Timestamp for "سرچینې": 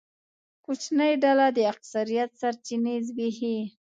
2.41-2.95